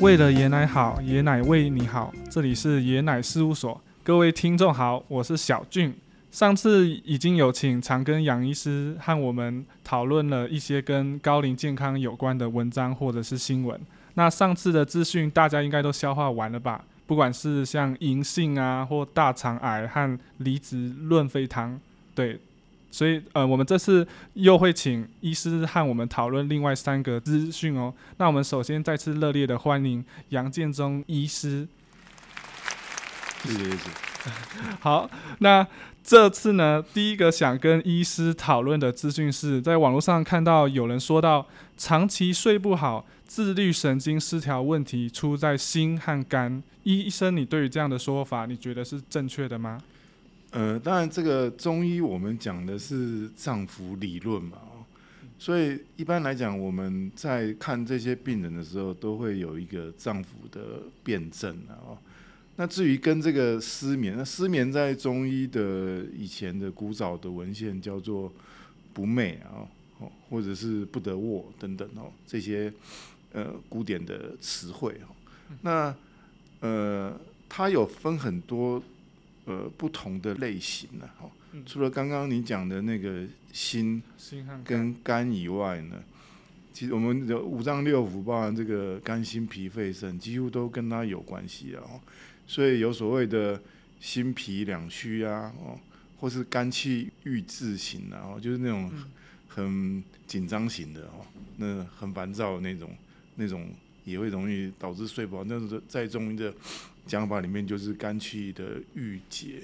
[0.00, 2.12] 为了爷奶好，爷奶为你好。
[2.30, 5.94] 这里是爷奶事务所，各位听众好，我是小俊。
[6.30, 13.80] 上次已经有请长庚杨医师和我们讨论了一些跟高龄健康有关的文章或者是新闻。
[14.14, 16.84] 那上次的资讯大家应该都消化完了吧？
[17.06, 21.80] 不管是像银杏啊，或大肠癌和离子润肺汤，
[22.14, 22.38] 对。
[22.96, 27.92] 所以，呃，我们这次又会请医师和我们讨论另外三个资讯哦。
[28.16, 31.68] 那我们首先再次热烈的欢迎杨建中医师。
[33.42, 33.90] 谢谢，谢谢。
[34.80, 35.10] 好，
[35.40, 35.66] 那
[36.02, 46.62] 这次呢，第一个想跟医师讨论的资讯是在网络上看到有人说到，长期睡不好，自律神经失调问题出在心和肝。
[46.84, 49.78] 医生，你对于这样的说法，你觉得是正确的吗？
[50.52, 54.58] 呃，当然，这个中医我们讲的是脏腑理论嘛，
[55.38, 61.98] 所以一般来讲，我们在看这些病人的时候，都会有一个脏腑的辩证啊，
[62.56, 68.32] 那至于跟这个失眠，那失眠在中医的以前的古早的文献叫做
[68.94, 69.68] 不寐啊，
[70.30, 72.72] 或者是不得卧等等哦，这些
[73.32, 75.12] 呃古典的词汇哦，
[75.60, 75.94] 那
[76.60, 78.82] 呃，它有分很多。
[79.46, 81.30] 呃，不同的类型呢，哈，
[81.64, 86.02] 除了刚刚你讲的那个心、心跟肝以外呢，
[86.72, 91.82] 其实我们的五脏六腑，包含这个肝、心、脾、肺、肾，几乎都跟它有关系啊。
[92.46, 93.62] 所以有所谓的
[94.00, 95.78] 心脾两虚啊，哦，
[96.18, 98.90] 或是肝气郁滞型啊哦，就是那种
[99.46, 101.24] 很紧张型的哦，
[101.56, 102.90] 那很烦躁那种，
[103.36, 103.68] 那种
[104.06, 105.44] 也会容易导致睡不好。
[105.44, 106.54] 那是在中医的。
[107.06, 109.62] 讲法里面就是肝气的郁结，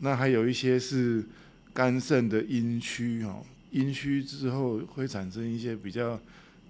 [0.00, 1.24] 那还有一些是
[1.72, 6.20] 肝肾的阴虚哦，阴虚之后会产生一些比较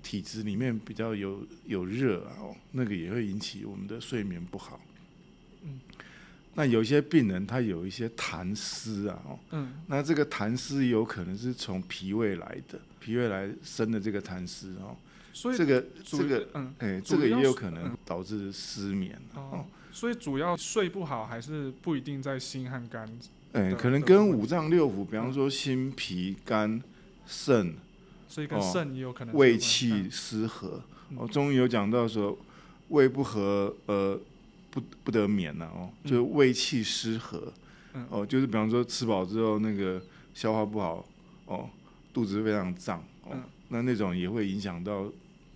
[0.01, 4.81] 体质里面比较有有热啊哦，那个也会引起我们的睡眠不好。
[5.65, 5.81] 嗯，
[6.55, 14.97] 那有些病人他有一些痰湿啊哦，嗯，那这个痰湿有可能是从脾胃来的，脾胃来生的这个痰湿哦，
[15.33, 19.65] 所以这个这个嗯，哎，这个也有可能导致失眠哦。
[19.93, 23.09] 所以主要睡不好还是不一定在心和肝，
[23.53, 26.81] 哎，可能跟五脏六腑，比方说心、脾、肝、
[27.27, 27.75] 肾，
[28.29, 30.81] 所以跟肾也有可能胃气失和。
[31.17, 32.39] 哦，终于有讲到说，
[32.91, 34.17] 胃不和，呃，
[34.71, 37.53] 不不得眠呐，哦，就是胃气失和，
[38.11, 40.01] 哦，就是比方说吃饱之后那个
[40.35, 41.05] 消化不好，
[41.47, 41.69] 哦，
[42.15, 43.37] 肚子非常胀，哦，
[43.71, 45.11] 那那种也会影响到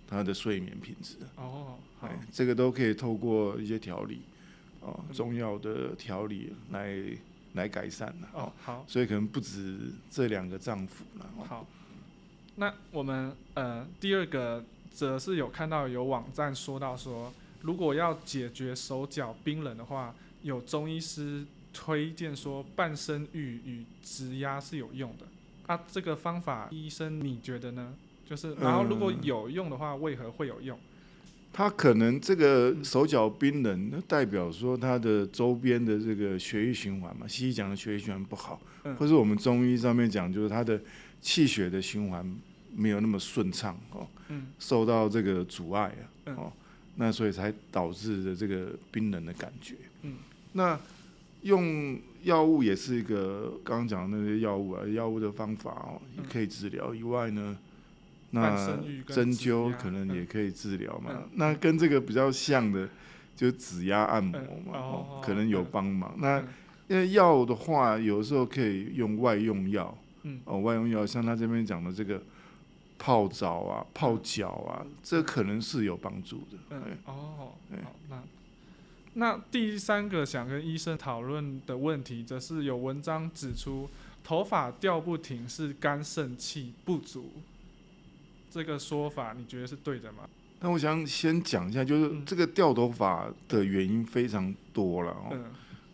[0.07, 1.15] 他的睡眠品质。
[1.35, 4.21] 哦，好，这个都可以透过一些调理。
[4.81, 6.95] 哦，中药的调理来
[7.53, 9.79] 来改善的哦，好，所以可能不止
[10.11, 11.25] 这两个脏腑了。
[11.47, 11.65] 好，
[12.55, 21.43] 那我们呃第二个则是有看到有网站说到说，如果要解决手脚冰冷的话，有中医师
[21.73, 25.25] 推荐说半身浴与指压是有用的。
[25.67, 27.93] 啊，这个方法医生你觉得呢？
[28.27, 30.77] 就是然后如果有用的话，为何会有用？
[31.53, 38.59] 他可能这个手脚冰冷，那代表说他的周边的这个血液循环嘛，西医讲的血液循环不好，
[38.97, 40.77] 或是我们中医上面讲，就是他的
[41.21, 42.35] 气血的循环
[42.75, 44.05] 没有那么顺畅哦，
[44.59, 45.95] 受到这个阻碍
[46.25, 46.51] 啊，哦，
[46.95, 49.75] 那所以才导致的这个冰冷的感觉。
[50.01, 50.17] 嗯，
[50.51, 50.77] 那
[51.45, 56.93] 用药物也是一个刚刚讲的那些药物啊，药物的方法哦，也可以治疗。
[56.93, 57.57] 以外呢。
[58.31, 58.53] 那
[59.07, 61.23] 针灸可能也可以治疗嘛？
[61.35, 62.89] 那跟这个比较像的，
[63.33, 66.13] 就指压按摩嘛，可能有帮忙。
[66.17, 66.43] 那
[66.89, 69.97] 因为药的话，有时候可以用外用药，
[70.43, 72.21] 哦，外用药像他这边讲的这个
[72.97, 76.57] 泡澡啊、泡脚啊，这可能是有帮助的。
[76.71, 78.21] 嗯，哦，好，那
[79.15, 83.89] 那第三个想跟医生讨论的问题，则是有文章指出，
[84.23, 87.31] 头发掉不停是肝肾气不足。
[88.49, 90.29] 这个说法你觉得是对的吗？
[90.61, 95.37] 那我想先讲一下，就是这个掉头发的原因非常多了哦。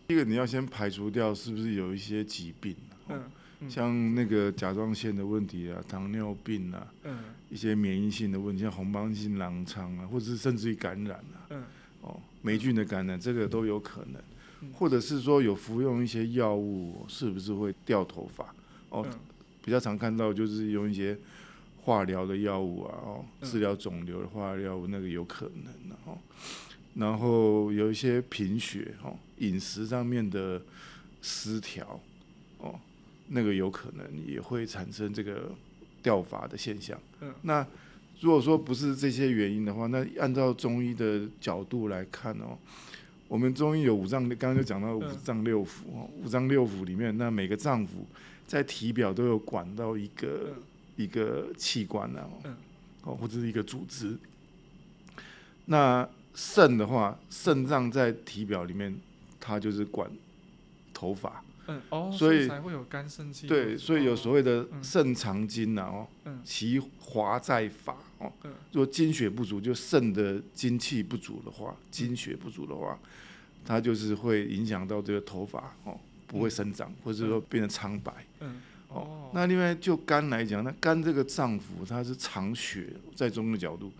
[0.06, 2.74] 第一个你要先排除掉是不是有一些疾病，
[3.08, 3.22] 嗯，
[3.68, 7.18] 像那个甲状腺的问题啊、糖尿病啊，嗯，
[7.50, 11.64] 一些免疫性的问题，像红斑性狼疮啊，或者是甚至于感染啊，嗯，哦，
[12.42, 18.54] 霉菌的感染这个都有可能，或者是说有服用一些药物，是不是会掉头发？
[18.90, 19.06] 哦，
[19.64, 21.18] 比较常看到就是用一些。
[21.84, 25.96] 化疗的药物啊，哦，治疗肿瘤的化疗药物那个有可能
[26.94, 30.62] 然后有一些贫血哦，饮食上面的
[31.22, 32.00] 失调
[32.58, 32.78] 哦，
[33.26, 35.50] 那个有可能也会产生这个
[36.00, 36.96] 掉发的现象。
[37.20, 37.66] 嗯，那
[38.20, 42.56] 如果说不是这些原因的话，那按照中医的角度来看哦，
[43.26, 47.88] 我们中医有五脏，刚刚就讲到五脏六腑哦，五脏六腑里面，那每个脏腑
[48.46, 50.54] 在体表都有管到一个
[50.96, 52.28] 一个器官啊，
[53.02, 54.16] 哦，或者是一个组织。
[55.66, 58.94] 那肾的话，肾脏在体表里面，
[59.40, 60.10] 它就是管
[61.02, 61.42] 头发。
[61.68, 63.46] 嗯哦，所以才会有肝肾气。
[63.46, 66.06] 对，所以有所谓的肾藏精呐哦，
[66.44, 68.32] 其华在发哦。
[68.72, 72.98] 如果精血不足，就肾的精气不足的话，精血不足的话，
[73.64, 78.12] 它就是会影响到这个头发哦，不会生长，或者说变得苍白。
[78.40, 79.30] 嗯哦。
[79.32, 83.92] 那另外就肝来讲，那肝这个脏腑它是藏血，在中医角度，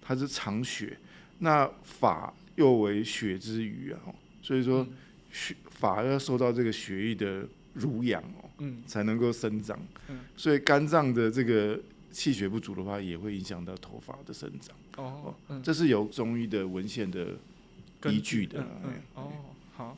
[0.00, 0.96] 它是藏血。
[1.40, 4.00] 那法又为血之余啊，
[4.42, 4.86] 所以说
[5.32, 5.56] 血。
[5.70, 7.42] 发要受到这个血液的
[7.72, 11.80] 濡养哦，嗯，才能够生长，嗯，所以肝脏的这个
[12.12, 14.76] 气血不足的话，也会影响到头发的生长。
[15.02, 15.62] 哦，嗯。
[15.62, 17.28] 这是有中医的文献的
[18.10, 18.62] 依据的，
[19.14, 19.32] 哦，
[19.74, 19.96] 好，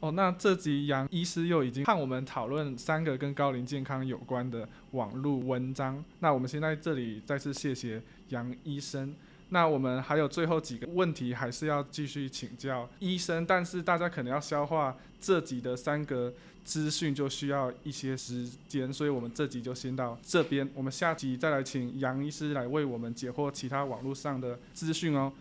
[0.00, 9.14] 哦，那这集杨医师又已经和我们讨论三个跟高龄健康有关的网络文章，那我们现在这里再次谢谢杨医生。
[9.50, 13.46] 那我们还有最后几个问题，还是要继续请教医生。
[13.46, 16.32] 但是大家可能要消化这集的三个
[16.64, 20.68] 资讯，就需要一些时间，所以我们这集就先到这边。
[20.74, 25.32] 我们下集再来请杨医师来为我们解惑其他网络上的资讯哦。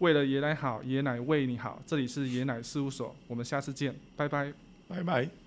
[0.00, 1.80] 为了爷奶好，爷奶为你好。
[1.86, 4.52] 这里是爷奶事务所，我们下次见，拜拜，
[4.88, 5.43] 拜拜。